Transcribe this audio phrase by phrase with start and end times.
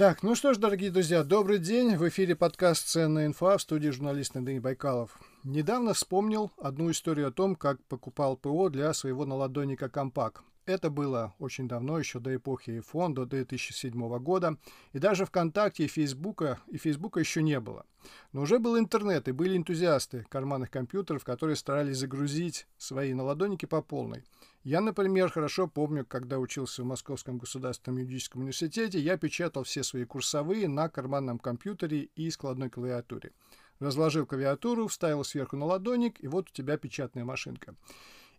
[0.00, 1.94] Так, ну что ж, дорогие друзья, добрый день.
[1.94, 5.10] В эфире подкаст «Ценная инфа» в студии журналист Андрей Байкалов.
[5.44, 10.42] Недавно вспомнил одну историю о том, как покупал ПО для своего наладонника «Компак».
[10.70, 14.56] Это было очень давно, еще до эпохи iPhone, до 2007 года.
[14.92, 17.84] И даже ВКонтакте и Фейсбука, и Фейсбука еще не было.
[18.32, 23.82] Но уже был интернет, и были энтузиасты карманных компьютеров, которые старались загрузить свои наладонники по
[23.82, 24.22] полной.
[24.62, 30.04] Я, например, хорошо помню, когда учился в Московском государственном юридическом университете, я печатал все свои
[30.04, 33.32] курсовые на карманном компьютере и складной клавиатуре.
[33.80, 37.74] Разложил клавиатуру, вставил сверху на ладоник, и вот у тебя печатная машинка.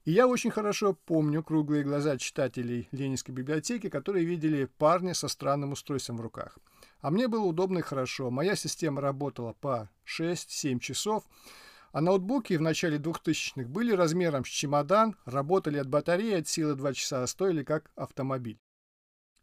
[0.03, 5.73] И я очень хорошо помню круглые глаза читателей Ленинской библиотеки, которые видели парня со странным
[5.73, 6.57] устройством в руках.
[7.01, 8.31] А мне было удобно и хорошо.
[8.31, 11.23] Моя система работала по 6-7 часов,
[11.91, 16.93] а ноутбуки в начале 2000-х были размером с чемодан, работали от батареи от силы 2
[16.93, 18.59] часа, а стоили как автомобиль.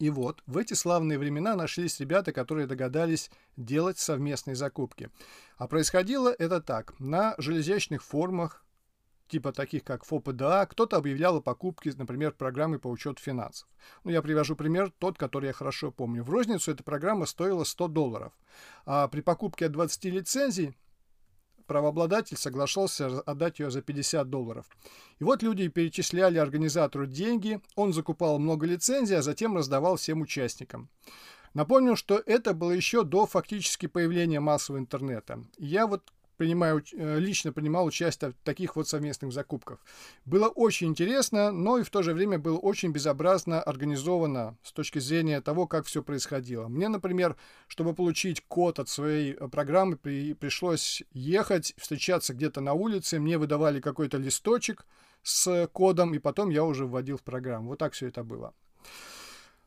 [0.00, 5.10] И вот, в эти славные времена нашлись ребята, которые догадались делать совместные закупки.
[5.56, 6.98] А происходило это так.
[7.00, 8.64] На железячных форумах,
[9.28, 13.68] типа таких как ФОПДА, кто-то объявлял о покупке, например, программы по учету финансов.
[14.04, 16.24] Ну, я привожу пример, тот, который я хорошо помню.
[16.24, 18.32] В розницу эта программа стоила 100 долларов.
[18.86, 20.74] А при покупке от 20 лицензий
[21.66, 24.66] правообладатель соглашался отдать ее за 50 долларов.
[25.20, 30.88] И вот люди перечисляли организатору деньги, он закупал много лицензий, а затем раздавал всем участникам.
[31.54, 35.44] Напомню, что это было еще до фактически появления массового интернета.
[35.58, 39.84] Я вот принимаю, э, лично принимал участие в таких вот совместных закупках.
[40.24, 45.00] Было очень интересно, но и в то же время было очень безобразно организовано с точки
[45.00, 46.68] зрения того, как все происходило.
[46.68, 47.36] Мне, например,
[47.66, 53.36] чтобы получить код от своей э, программы, при, пришлось ехать, встречаться где-то на улице, мне
[53.36, 54.86] выдавали какой-то листочек
[55.22, 57.70] с кодом, и потом я уже вводил в программу.
[57.70, 58.54] Вот так все это было.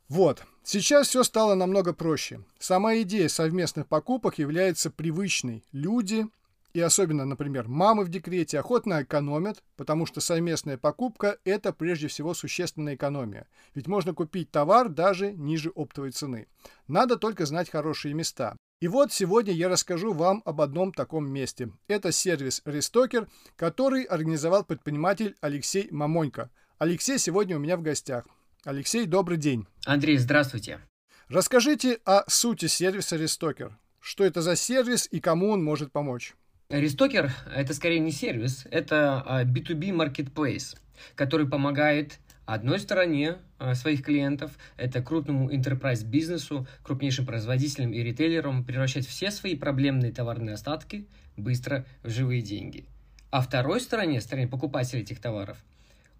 [0.08, 0.44] Вот.
[0.64, 2.40] Сейчас все стало намного проще.
[2.58, 5.64] Сама идея совместных покупок является привычной.
[5.72, 6.26] Люди
[6.72, 12.34] и особенно, например, мамы в декрете охотно экономят, потому что совместная покупка– это прежде всего
[12.34, 13.46] существенная экономия.
[13.74, 16.48] Ведь можно купить товар даже ниже оптовой цены.
[16.88, 18.56] Надо только знать хорошие места.
[18.80, 21.70] И вот сегодня я расскажу вам об одном таком месте.
[21.86, 26.50] Это сервис Рестокер, который организовал предприниматель Алексей Мамонько.
[26.78, 28.26] Алексей сегодня у меня в гостях.
[28.64, 29.66] Алексей, добрый день.
[29.86, 30.80] Андрей, здравствуйте.
[31.28, 33.78] Расскажите о сути сервиса Рестокер.
[34.00, 36.34] Что это за сервис и кому он может помочь?
[36.72, 40.78] Рестокер– это скорее не сервис, это B2B а, marketplace,
[41.14, 48.64] который помогает одной стороне а, своих клиентов, это крупному enterprise бизнесу, крупнейшим производителям и ритейлерам
[48.64, 51.06] превращать все свои проблемные товарные остатки
[51.36, 52.86] быстро в живые деньги.
[53.30, 55.58] А второй стороне, стороне покупателя этих товаров,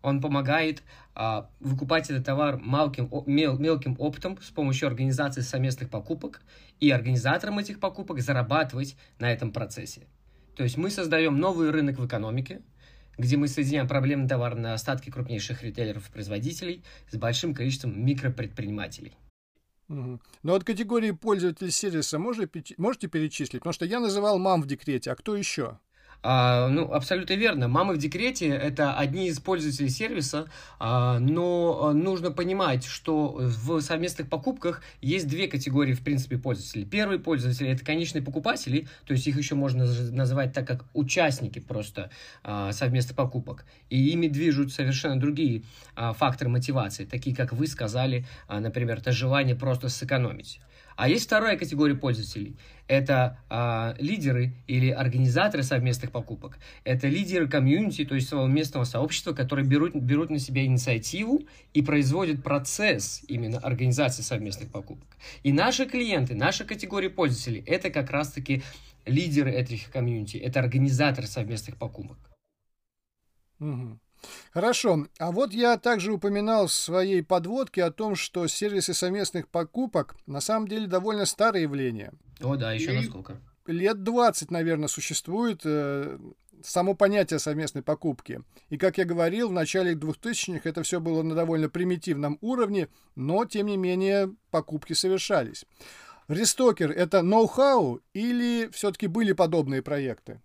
[0.02, 0.82] он помогает
[1.14, 6.42] а, выкупать этот товар мелким, мел, мелким оптом с помощью организации совместных покупок
[6.78, 10.02] и организаторам этих покупок зарабатывать на этом процессе.
[10.56, 12.62] То есть мы создаем новый рынок в экономике,
[13.18, 19.16] где мы соединяем проблемные товарные остатки крупнейших ритейлеров и производителей с большим количеством микропредпринимателей.
[19.88, 20.20] Угу.
[20.42, 23.60] Но от категории пользователей сервиса можете перечислить?
[23.60, 25.78] Потому что я называл мам в декрете, а кто еще?
[26.22, 27.66] А, ну, абсолютно верно.
[27.68, 30.46] Мамы в декрете– это одни из пользователей сервиса,
[30.78, 36.84] а, но а, нужно понимать, что в совместных покупках есть две категории, в принципе, пользователей.
[36.84, 42.10] Первые пользователи– это конечные покупатели, то есть их еще можно называть так, как участники просто
[42.44, 43.64] а, совместных покупок.
[43.90, 45.64] И ими движут совершенно другие
[45.96, 50.60] а, факторы мотивации, такие, как вы сказали, а, например, это желание просто сэкономить.
[50.96, 52.56] А есть вторая категория пользователей.
[52.86, 56.58] Это а, лидеры или организаторы совместных покупок.
[56.84, 61.42] Это лидеры комьюнити, то есть своего местного сообщества, которые берут, берут на себя инициативу
[61.72, 65.16] и производят процесс именно организации совместных покупок.
[65.42, 68.62] И наши клиенты, наша категория пользователей, это как раз-таки
[69.06, 72.18] лидеры этих комьюнити, это организаторы совместных покупок.
[73.60, 73.98] Угу.
[74.52, 75.06] Хорошо.
[75.18, 80.40] А вот я также упоминал в своей подводке о том, что сервисы совместных покупок на
[80.40, 82.12] самом деле довольно старое явление.
[82.40, 83.40] О, да, еще И насколько?
[83.66, 86.18] Лет 20, наверное, существует э,
[86.64, 88.42] само понятие совместной покупки.
[88.70, 93.44] И, как я говорил, в начале 2000-х это все было на довольно примитивном уровне, но,
[93.44, 95.64] тем не менее, покупки совершались.
[96.28, 100.40] Рестокер– это ноу-хау или все-таки были подобные проекты?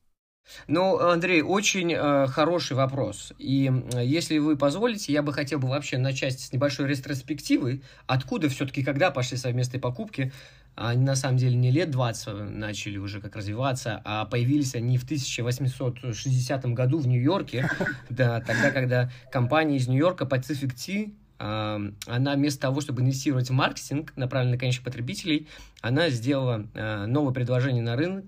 [0.67, 3.33] Ну, Андрей, очень э, хороший вопрос.
[3.37, 8.83] И если вы позволите, я бы хотел бы вообще начать с небольшой ретроспективы, откуда все-таки,
[8.83, 10.31] когда пошли совместные покупки,
[10.75, 15.03] они на самом деле не лет 20 начали уже как развиваться, а появились они в
[15.03, 17.69] 1860 году в Нью-Йорке,
[18.09, 24.11] да, тогда, когда компания из Нью-Йорка Pacific Tea она вместо того, чтобы инвестировать в маркетинг,
[24.15, 25.47] направленный на конечных потребителей,
[25.81, 26.65] она сделала
[27.05, 28.25] новое предложение на рынок,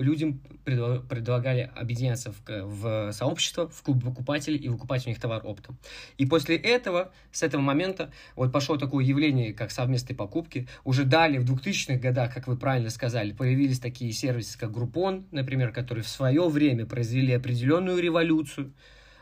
[0.00, 5.78] людям предлагали объединяться в, в сообщество, в клуб выкупателей и выкупать у них товар оптом.
[6.18, 10.68] И после этого, с этого момента, вот пошло такое явление, как совместные покупки.
[10.84, 15.72] Уже далее, в 2000-х годах, как вы правильно сказали, появились такие сервисы, как Groupon, например,
[15.72, 18.72] которые в свое время произвели определенную революцию.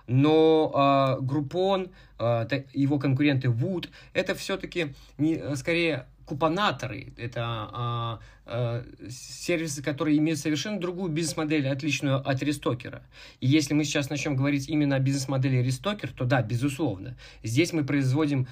[0.06, 7.12] Но э, Groupon, э, его конкуренты Wood, это все-таки не, скорее купонаторы.
[7.16, 13.02] Это а, а, сервисы, которые имеют совершенно другую бизнес-модель, отличную от Рестокера.
[13.40, 17.16] И если мы сейчас начнем говорить именно о бизнес-модели Рестокер, то да, безусловно.
[17.42, 18.46] Здесь мы производим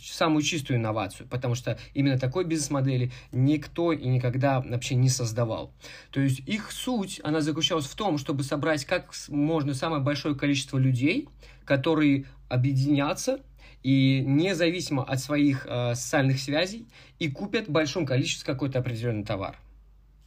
[0.00, 5.72] самую чистую инновацию, потому что именно такой бизнес-модели никто и никогда вообще не создавал.
[6.10, 10.78] То есть их суть, она заключалась в том, чтобы собрать как можно самое большое количество
[10.78, 11.28] людей,
[11.64, 13.40] которые объединятся
[13.84, 16.88] и независимо от своих э, социальных связей
[17.20, 19.56] и купят в большом количестве какой-то определенный товар.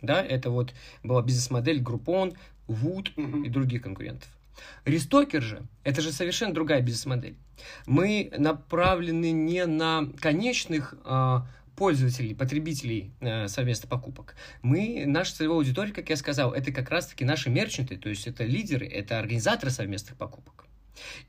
[0.01, 0.73] Да, это вот
[1.03, 2.37] была бизнес-модель Groupon,
[2.67, 3.45] Wood mm-hmm.
[3.45, 4.29] и других конкурентов.
[4.85, 7.35] Рестокер же, это же совершенно другая бизнес-модель.
[7.87, 11.39] Мы направлены не на конечных э,
[11.75, 14.35] пользователей, потребителей э, совместных покупок.
[14.61, 18.43] Мы, наша целевая аудитория, как я сказал, это как раз-таки наши мерчанты, то есть это
[18.43, 20.67] лидеры, это организаторы совместных покупок.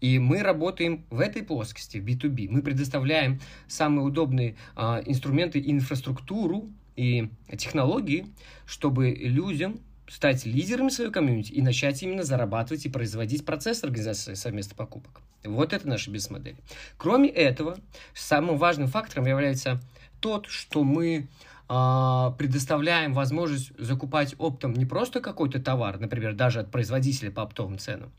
[0.00, 2.48] И мы работаем в этой плоскости, в B2B.
[2.50, 8.26] Мы предоставляем самые удобные а, инструменты, инфраструктуру и технологии,
[8.66, 14.76] чтобы людям стать лидерами своей комьюнити и начать именно зарабатывать и производить процесс организации совместных
[14.76, 15.20] покупок.
[15.44, 16.56] Вот это наша бизнес-модель.
[16.96, 17.78] Кроме этого,
[18.14, 19.80] самым важным фактором является
[20.20, 21.28] тот, что мы
[21.68, 27.78] а, предоставляем возможность закупать оптом не просто какой-то товар, например, даже от производителя по оптовым
[27.78, 28.10] ценам.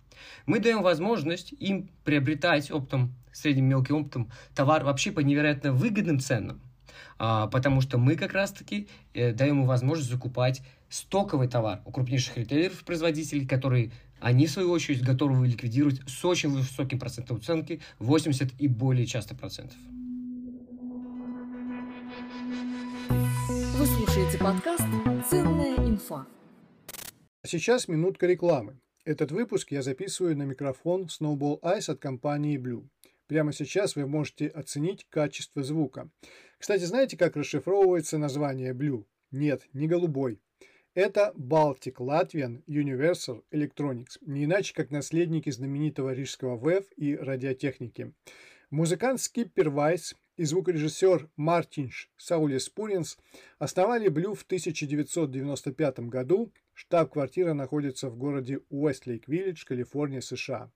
[0.46, 6.62] Мы даем возможность им приобретать оптом, средним мелким оптом товар вообще по невероятно выгодным ценам,
[7.18, 12.38] а, потому что мы как раз-таки э, даем им возможность закупать стоковый товар у крупнейших
[12.38, 18.60] ритейлеров, производителей, которые они, в свою очередь, готовы ликвидировать с очень высоким процентом уценки, 80
[18.60, 19.78] и более часто процентов.
[24.20, 24.84] слушаете подкаст
[25.30, 26.28] «Ценная инфа».
[27.46, 28.78] Сейчас минутка рекламы.
[29.10, 32.88] Этот выпуск я записываю на микрофон Snowball Ice от компании Blue.
[33.26, 36.12] Прямо сейчас вы можете оценить качество звука.
[36.60, 39.06] Кстати, знаете, как расшифровывается название Blue?
[39.32, 40.40] Нет, не голубой.
[40.94, 48.14] Это Baltic Latvian Universal Electronics, не иначе как наследники знаменитого рижского ВЭФ и радиотехники.
[48.70, 53.18] Музыкант Скиппер Вайс и звукорежиссер Мартинш Саулис Пуринс
[53.58, 56.54] основали Блю в 1995 году.
[56.80, 60.72] Штаб-квартира находится в городе Уэстлейк-Виллидж, Калифорния, США.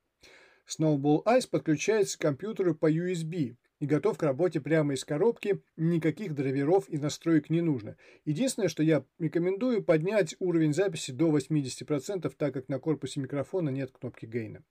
[0.68, 6.36] Snowball Ice подключается к компьютеру по USB и готов к работе прямо из коробки, никаких
[6.36, 7.96] драйверов и настроек не нужно.
[8.26, 13.92] Единственное, что я рекомендую, поднять уровень записи до 80%, так как на корпусе микрофона нет
[13.98, 14.62] кнопки гейна.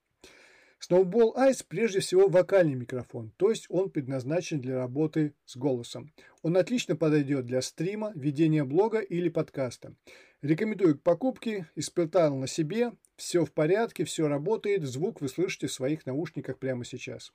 [0.87, 6.13] Snowball Ice прежде всего вокальный микрофон, то есть он предназначен для работы с голосом.
[6.43, 9.95] Он отлично подойдет для стрима, ведения блога или подкаста.
[10.43, 15.73] Рекомендую к покупке, испытал на себе, все в порядке, все работает, звук вы слышите в
[15.73, 17.33] своих наушниках прямо сейчас.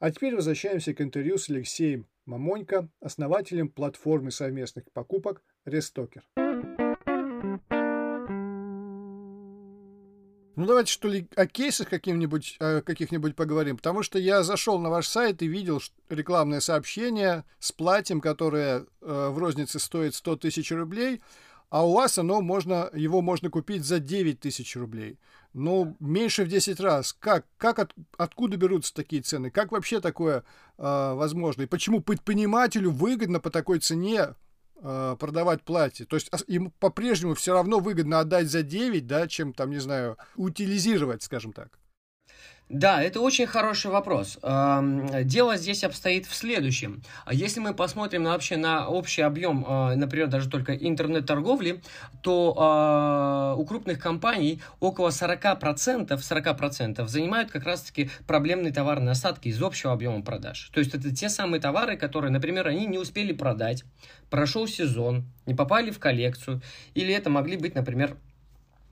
[0.00, 6.22] А теперь возвращаемся к интервью с Алексеем Мамонько, основателем платформы совместных покупок Restocker.
[10.56, 13.76] Ну, давайте, что ли, о кейсах каким-нибудь, э, каких-нибудь поговорим.
[13.76, 18.84] Потому что я зашел на ваш сайт и видел рекламное сообщение с платьем, которое э,
[19.00, 21.22] в рознице стоит 100 тысяч рублей,
[21.70, 25.18] а у вас оно можно, его можно купить за 9 тысяч рублей.
[25.52, 27.12] Ну, меньше в 10 раз.
[27.12, 29.50] Как, как от, откуда берутся такие цены?
[29.50, 30.44] Как вообще такое
[30.78, 31.62] э, возможно?
[31.62, 34.34] И почему предпринимателю выгодно по такой цене
[34.82, 36.06] Э, продавать платье.
[36.06, 40.16] То есть ему по-прежнему все равно выгодно отдать за 9, да, чем там, не знаю,
[40.36, 41.78] утилизировать, скажем так.
[42.70, 44.38] Да, это очень хороший вопрос.
[44.42, 47.02] Дело здесь обстоит в следующем.
[47.28, 51.82] Если мы посмотрим вообще на общий объем, а, например, даже только интернет-торговли,
[52.22, 59.60] то а, у крупных компаний около 40%, 40% занимают как раз-таки проблемные товарные остатки из
[59.60, 60.70] общего объема продаж.
[60.72, 63.82] То есть это те самые товары, которые, например, они не успели продать,
[64.30, 66.62] прошел сезон, не попали в коллекцию,
[66.94, 68.16] или это могли быть, например,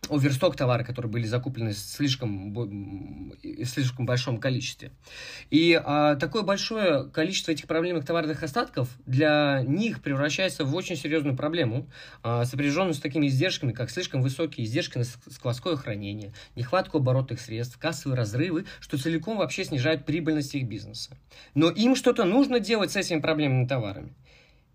[0.09, 4.91] оверсток товара, которые были закуплены в слишком, в слишком большом количестве.
[5.51, 11.37] И а, такое большое количество этих проблемных товарных остатков для них превращается в очень серьезную
[11.37, 11.89] проблему,
[12.23, 17.79] а, сопряженную с такими издержками, как слишком высокие издержки на складское хранение, нехватку оборотных средств,
[17.79, 21.17] кассовые разрывы, что целиком вообще снижает прибыльность их бизнеса.
[21.55, 24.15] Но им что-то нужно делать с этими проблемными товарами.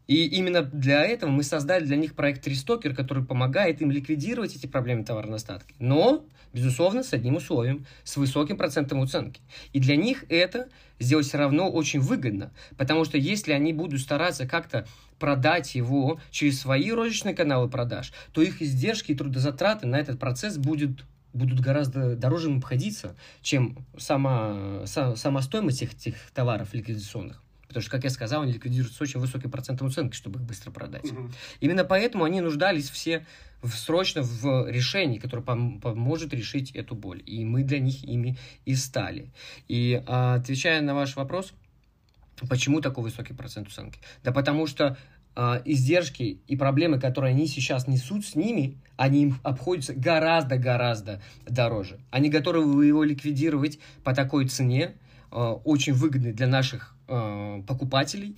[0.07, 4.67] И именно для этого мы создали для них проект Рестокер, который помогает им ликвидировать эти
[4.67, 5.73] проблемы товарной остатки.
[5.79, 9.41] Но, безусловно, с одним условием, с высоким процентом уценки.
[9.71, 10.67] И для них это
[10.99, 14.85] сделать все равно очень выгодно, потому что если они будут стараться как-то
[15.19, 20.57] продать его через свои розничные каналы продаж, то их издержки и трудозатраты на этот процесс
[20.57, 27.42] будет будут гораздо дороже им обходиться, чем сама, сама стоимость этих, этих товаров ликвидационных.
[27.73, 30.71] Потому что, как я сказал, они ликвидируют с очень высоким процентом уценки, чтобы их быстро
[30.71, 31.11] продать.
[31.11, 31.31] Угу.
[31.59, 33.25] Именно поэтому они нуждались все
[33.61, 37.23] в, срочно в решении, которое пом- поможет решить эту боль.
[37.25, 39.31] И мы для них ими и стали.
[39.67, 41.53] И а, отвечая на ваш вопрос,
[42.47, 43.99] почему такой высокий процент уценки?
[44.23, 44.97] Да потому что
[45.35, 51.99] а, издержки и проблемы, которые они сейчас несут с ними, они им обходятся гораздо-гораздо дороже.
[52.11, 54.93] Они готовы его ликвидировать по такой цене,
[55.31, 58.37] а, очень выгодной для наших э, покупателей,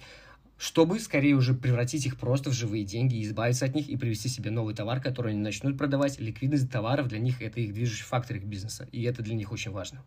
[0.57, 4.51] чтобы скорее уже превратить их просто в живые деньги, избавиться от них и привести себе
[4.51, 6.19] новый товар, который они начнут продавать.
[6.19, 9.71] Ликвидность товаров для них это их движущий фактор их бизнеса, и это для них очень
[9.71, 10.03] важно.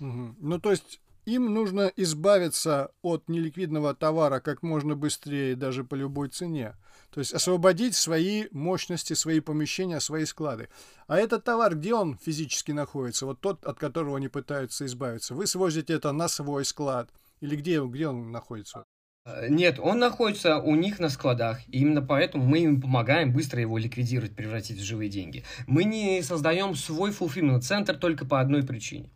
[0.00, 0.36] Угу.
[0.40, 6.28] Ну, то есть им нужно избавиться от неликвидного товара как можно быстрее, даже по любой
[6.28, 6.74] цене.
[7.10, 10.68] То есть освободить свои мощности, свои помещения, свои склады.
[11.06, 13.24] А этот товар, где он физически находится?
[13.24, 15.34] Вот тот, от которого они пытаются избавиться.
[15.34, 18.84] Вы свозите это на свой склад– или где, где он находится?
[19.26, 23.60] Э, нет, он находится у них на складах, и именно поэтому мы им помогаем быстро
[23.60, 25.44] его ликвидировать, превратить в живые деньги.
[25.66, 29.10] Мы не создаем свой fulfillment центр только по одной причине.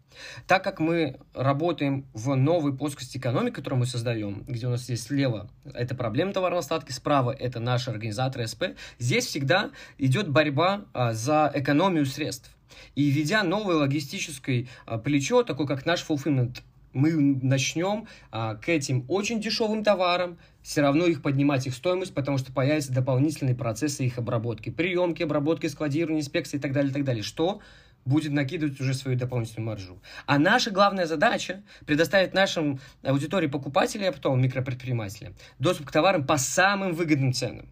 [0.46, 5.04] Так как мы работаем в новой плоскости экономики, которую мы создаем, где у нас есть
[5.04, 8.64] слева это проблема товарного остатки, справа это наши организаторы СП,
[8.98, 12.50] здесь всегда идет борьба а, за экономию средств.
[12.94, 16.60] И ведя новое логистическое а, плечо, такое как наш fulfillment
[16.92, 22.38] мы начнем а, к этим очень дешевым товарам все равно их поднимать их стоимость, потому
[22.38, 27.04] что появятся дополнительные процессы их обработки, приемки, обработки, складирования, инспекции и так далее, и так
[27.04, 27.60] далее, что
[28.04, 30.00] будет накидывать уже свою дополнительную маржу.
[30.26, 36.36] А наша главная задача предоставить нашим аудитории покупателей, а потом микропредпринимателям доступ к товарам по
[36.36, 37.68] самым выгодным ценам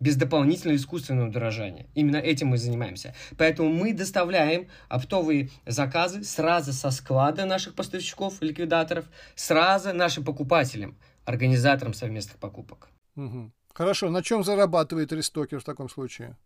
[0.00, 1.86] без дополнительного искусственного дорожания.
[1.94, 3.14] Именно этим мы занимаемся.
[3.36, 9.04] Поэтому мы доставляем оптовые заказы сразу со склада наших поставщиков, ликвидаторов,
[9.34, 12.88] сразу нашим покупателям, организаторам совместных покупок.
[13.16, 13.52] Угу.
[13.74, 16.36] Хорошо, на чем зарабатывает рестокер в таком случае?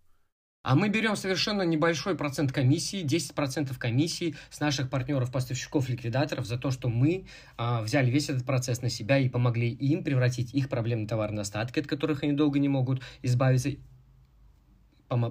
[0.65, 6.57] А мы берем совершенно небольшой процент комиссии, 10% комиссии с наших партнеров, поставщиков, ликвидаторов за
[6.57, 7.27] то, что мы
[7.59, 11.81] а, взяли весь этот процесс на себя и помогли им превратить их проблемы товарные остатки,
[11.81, 13.73] от которых они долго не могут избавиться,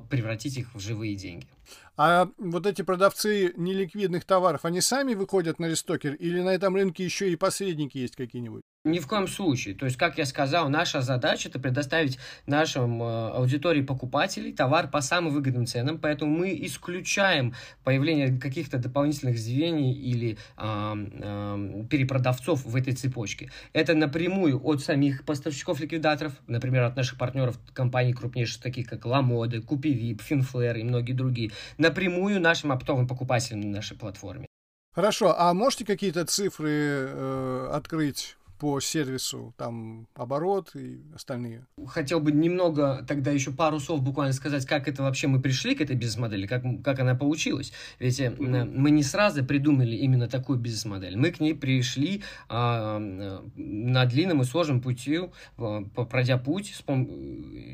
[0.07, 1.47] превратить их в живые деньги.
[1.95, 7.03] А вот эти продавцы неликвидных товаров, они сами выходят на рестокер или на этом рынке
[7.03, 8.63] еще и посредники есть какие-нибудь?
[8.85, 9.75] Ни в коем случае.
[9.75, 14.99] То есть, как я сказал, наша задача это предоставить нашим э, аудитории покупателей товар по
[14.99, 17.53] самым выгодным ценам, поэтому мы исключаем
[17.85, 23.51] появление каких-то дополнительных звеньев или э, э, перепродавцов в этой цепочке.
[23.71, 30.21] Это напрямую от самих поставщиков-ликвидаторов, например, от наших партнеров компаний крупнейших, таких как Ламоды, Купивип,
[30.21, 34.47] Финфлэр и многие другие, напрямую нашим оптовым покупателям на нашей платформе.
[34.93, 41.65] Хорошо, а можете какие-то цифры э, открыть по сервису, там оборот и остальные.
[41.87, 45.81] Хотел бы немного тогда еще пару слов буквально сказать, как это вообще мы пришли к
[45.81, 47.73] этой бизнес-модели, как, как она получилась.
[47.99, 48.71] Ведь mm-hmm.
[48.75, 51.17] мы не сразу придумали именно такую бизнес-модель.
[51.17, 55.19] Мы к ней пришли а, на длинном и сложном пути,
[56.09, 56.73] пройдя путь,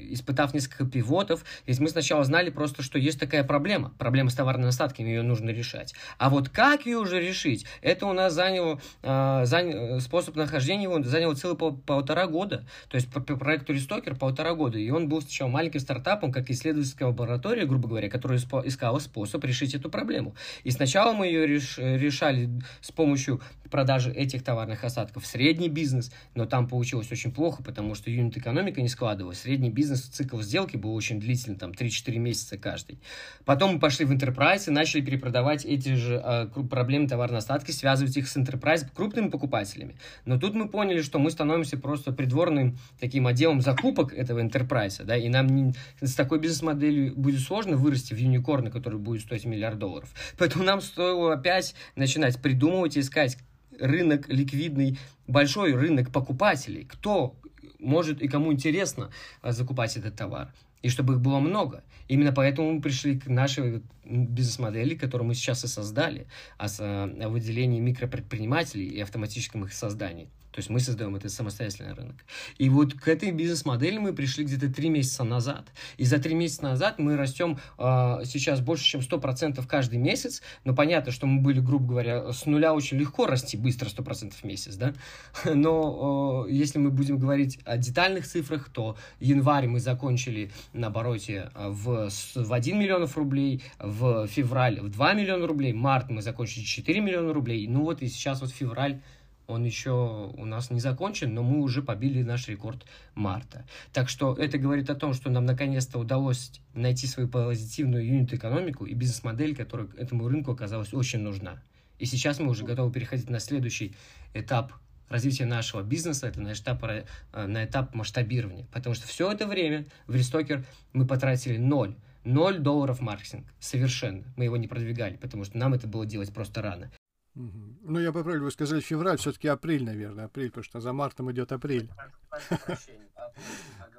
[0.10, 1.44] испытав несколько пивотов.
[1.68, 5.50] Ведь мы сначала знали просто, что есть такая проблема, проблема с товарными остатками, ее нужно
[5.50, 5.94] решать.
[6.18, 11.02] А вот как ее уже решить, это у нас заняло, а, занял способ нахождения его
[11.04, 12.66] заняло целых пол, полтора года.
[12.90, 14.78] То есть по, по проекту Рестокер полтора года.
[14.78, 19.74] И он был сначала маленьким стартапом, как исследовательская лаборатория, грубо говоря, которая искала способ решить
[19.74, 20.36] эту проблему.
[20.64, 22.50] И сначала мы ее реш, решали
[22.82, 27.96] с помощью продажи этих товарных осадков в средний бизнес, но там получилось очень плохо, потому
[27.96, 29.42] что юнит-экономика не складывалась.
[29.42, 33.00] Средний бизнес, цикл сделки был очень длительный, там 3-4 месяца каждый.
[33.46, 38.18] Потом мы пошли в Enterprise и начали перепродавать эти же э, проблемы товарные остатки, связывать
[38.18, 39.96] их с Enterprise крупными покупателями.
[40.26, 45.18] Но тут мы поняли, что мы становимся просто придворным таким отделом закупок этого enterprise, да,
[45.18, 49.80] и нам не, с такой бизнес-моделью будет сложно вырасти в юникорна, который будет стоить миллиард
[49.80, 50.10] долларов.
[50.38, 53.38] Поэтому нам стоило опять начинать придумывать и искать
[53.80, 56.86] рынок ликвидный, большой рынок покупателей.
[56.86, 57.36] Кто
[57.80, 59.10] может и кому интересно
[59.42, 60.54] а, закупать этот товар.
[60.82, 61.84] И чтобы их было много.
[62.08, 67.80] Именно поэтому мы пришли к нашей бизнес-модели, которую мы сейчас и создали, о а выделении
[67.80, 70.30] микропредпринимателей и автоматическом их создании.
[70.52, 72.16] То есть мы создаем этот самостоятельный рынок.
[72.58, 75.68] И вот к этой бизнес-модели мы пришли где-то три месяца назад.
[75.98, 80.42] И за три месяца назад мы растем э, сейчас больше, чем 100% каждый месяц.
[80.64, 84.44] Но понятно, что мы были, грубо говоря, с нуля очень легко расти быстро 100% в
[84.44, 84.76] месяц.
[84.76, 84.94] Да?
[85.54, 91.52] Но э, если мы будем говорить о детальных цифрах, то январь мы закончили на обороте
[91.56, 97.00] в, в 1 миллион рублей, в февраль в 2 миллиона рублей, март мы закончили 4
[97.02, 97.68] миллиона рублей.
[97.68, 99.02] Ну вот и сейчас вот февраль
[99.50, 103.66] он еще у нас не закончен, но мы уже побили наш рекорд марта.
[103.92, 108.94] Так что это говорит о том, что нам наконец-то удалось найти свою позитивную юнит-экономику и
[108.94, 111.62] бизнес-модель, которая этому рынку оказалась очень нужна.
[111.98, 113.96] И сейчас мы уже готовы переходить на следующий
[114.34, 114.74] этап
[115.10, 117.04] развития нашего бизнеса, это на этап, э,
[117.34, 118.68] на этап масштабирования.
[118.72, 121.96] Потому что все это время в Рестокер мы потратили ноль.
[122.24, 123.48] Ноль долларов маркетинг.
[123.60, 124.24] Совершенно.
[124.36, 126.92] Мы его не продвигали, потому что нам это было делать просто рано.
[127.36, 131.52] Ну, я поправлю, вы сказали февраль, все-таки апрель, наверное, апрель, потому что за мартом идет
[131.52, 131.90] апрель.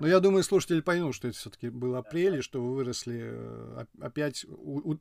[0.01, 3.85] Но я думаю, слушатели поймут, что это все-таки был апрель, и что вы выросли э,
[4.01, 4.47] опять,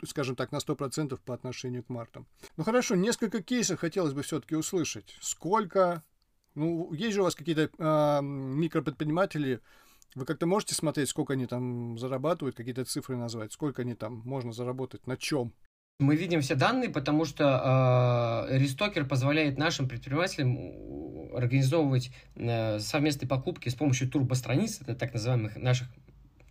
[0.05, 2.25] скажем так, на 100% по отношению к марту.
[2.57, 5.17] Ну хорошо, несколько кейсов хотелось бы все-таки услышать.
[5.21, 6.03] Сколько,
[6.53, 9.61] ну, есть же у вас какие-то э, микропредприниматели,
[10.15, 14.51] вы как-то можете смотреть, сколько они там зарабатывают, какие-то цифры назвать, сколько они там можно
[14.51, 15.53] заработать, на чем?
[15.99, 23.67] Мы видим все данные, потому что э, Рестокер позволяет нашим предпринимателям организовывать э, совместные покупки
[23.67, 25.89] с помощью турбостраниц, это так называемых наших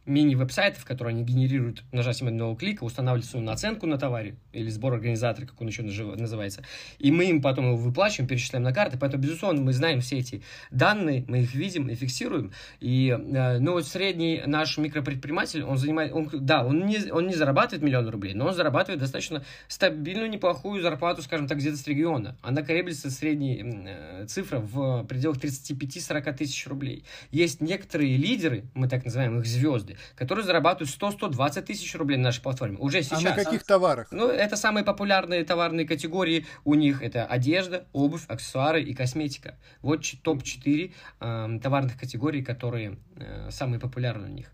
[0.09, 5.47] мини-веб-сайтов, которые они генерируют нажатием одного клика, устанавливают свою наценку на товаре или сбор организатора,
[5.47, 6.65] как он еще называется,
[6.99, 10.43] и мы им потом его выплачиваем, перечисляем на карты, поэтому, безусловно, мы знаем все эти
[10.71, 13.17] данные, мы их видим и фиксируем, и,
[13.61, 18.09] ну, вот средний наш микропредприниматель, он занимает, он, да, он не, он не зарабатывает миллион
[18.09, 22.37] рублей, но он зарабатывает достаточно стабильную, неплохую зарплату, скажем так, где-то с региона.
[22.43, 27.05] Она колеблется средней э, цифра в пределах 35-40 тысяч рублей.
[27.31, 32.43] Есть некоторые лидеры, мы так называем их звезды, которые зарабатывают 100-120 тысяч рублей на нашей
[32.43, 32.79] платформе.
[32.79, 33.25] Уже сейчас.
[33.25, 34.09] А на каких товарах?
[34.11, 37.03] Ну, это самые популярные товарные категории у них.
[37.03, 39.59] Это одежда, обувь, аксессуары и косметика.
[39.83, 44.53] Вот топ-4 э, товарных категорий, которые э, самые популярные у них.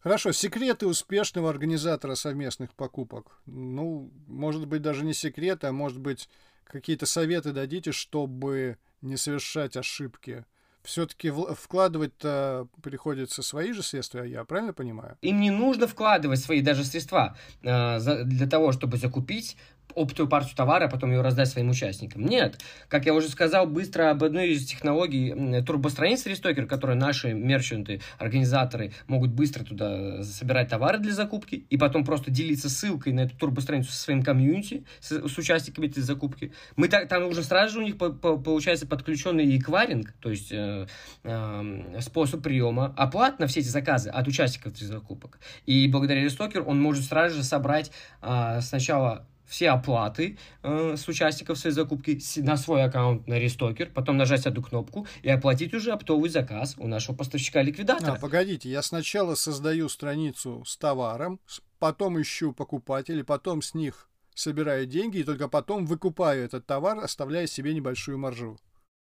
[0.00, 3.40] Хорошо, секреты успешного организатора совместных покупок.
[3.46, 6.28] Ну, может быть, даже не секреты, а может быть,
[6.64, 10.44] какие-то советы дадите, чтобы не совершать ошибки
[10.88, 15.18] все-таки вкладывать-то приходится свои же средства, я правильно понимаю?
[15.20, 19.56] Им не нужно вкладывать свои даже средства э, для того, чтобы закупить
[19.94, 22.24] оптовую партию товара, а потом ее раздать своим участникам.
[22.24, 22.60] Нет.
[22.88, 28.92] Как я уже сказал быстро об одной из технологий турбостраницы Рестокер, которые наши мерчанты, организаторы
[29.06, 33.92] могут быстро туда собирать товары для закупки и потом просто делиться ссылкой на эту турбостраницу
[33.92, 36.52] со своим комьюнити, с, с участниками этой закупки.
[36.76, 40.52] Мы так, там уже сразу же у них по, по, получается подключенный эквайринг, то есть
[40.52, 40.86] э,
[41.24, 45.38] э, способ приема оплат на все эти заказы от участников этих закупок.
[45.66, 47.90] И благодаря Рестокер он может сразу же собрать
[48.22, 54.16] э, сначала все оплаты э, с участников своей закупки на свой аккаунт на Рестокер, потом
[54.16, 58.12] нажать эту кнопку и оплатить уже оптовый заказ у нашего поставщика-ликвидатора.
[58.12, 61.40] А, погодите, я сначала создаю страницу с товаром,
[61.78, 67.46] потом ищу покупателей, потом с них собираю деньги и только потом выкупаю этот товар, оставляя
[67.46, 68.58] себе небольшую маржу.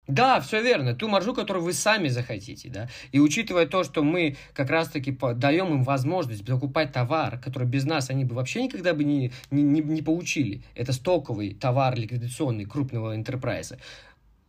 [0.08, 0.94] Да, все верно.
[0.96, 2.88] Ту маржу, которую вы сами захотите, да.
[3.12, 8.10] И учитывая то, что мы как раз-таки даем им возможность закупать товар, который без нас
[8.10, 10.62] они бы вообще никогда бы не, не, не, не получили.
[10.74, 13.78] Это стоковый товар ликвидационный крупного интерпрайза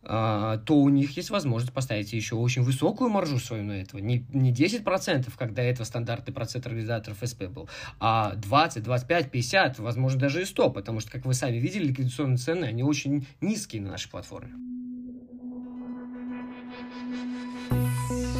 [0.04, 4.00] то у них есть возможность поставить еще очень высокую маржу свою на этого.
[4.00, 9.78] Не, не 10%, как до этого стандартный процент организаторов СП был, а 20, 25, 50,
[9.78, 13.80] возможно, даже и 100, потому что, как вы сами видели, ликвидационные цены, они очень низкие
[13.80, 14.73] на нашей платформе.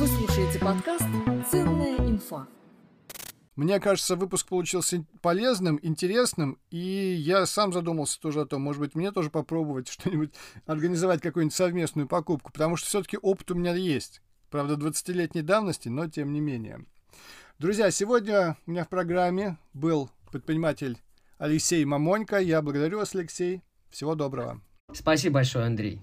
[0.05, 1.07] Вы слушаете подкаст
[1.51, 2.47] «Ценная инфа».
[3.57, 8.95] Мне кажется, выпуск получился полезным, интересным, и я сам задумался тоже о том, может быть,
[8.95, 10.35] мне тоже попробовать что-нибудь,
[10.67, 14.21] организовать какую-нибудь совместную покупку, потому что все-таки опыт у меня есть.
[14.51, 16.85] Правда, 20-летней давности, но тем не менее.
[17.59, 20.99] Друзья, сегодня у меня в программе был предприниматель
[21.39, 22.37] Алексей Мамонько.
[22.41, 23.63] Я благодарю вас, Алексей.
[23.89, 24.61] Всего доброго.
[24.93, 26.03] Спасибо большое, Андрей.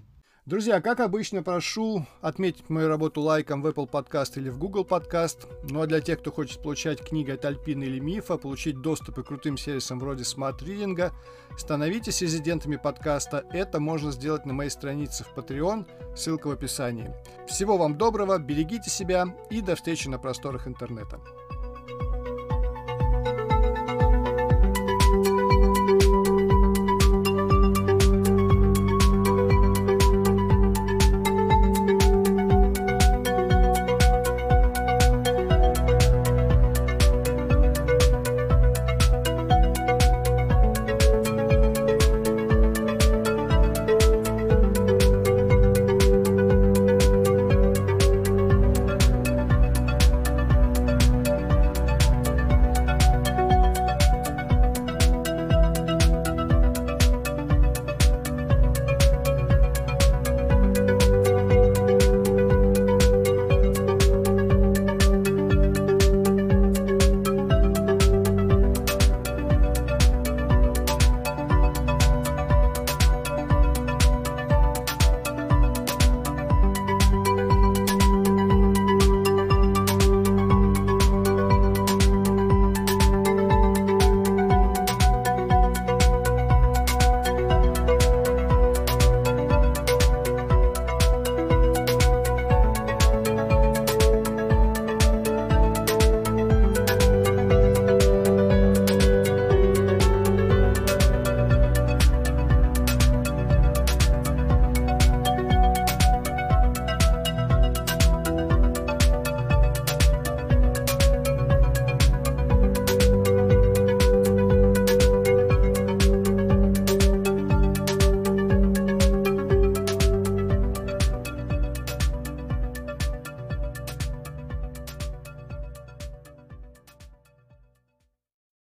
[0.52, 5.48] Друзья, как обычно, прошу отметить мою работу лайком в Apple Podcast или в Google Podcast.
[5.70, 9.24] Ну а для тех, кто хочет получать книги от Альпины или Мифа, получить доступ к
[9.24, 11.14] крутым сервисам вроде Smart Reading,
[11.58, 13.46] становитесь резидентами подкаста.
[13.54, 15.86] Это можно сделать на моей странице в Patreon,
[16.18, 17.16] ссылка в описании.
[17.48, 21.22] Всего вам доброго, берегите себя и до встречи на просторах интернета.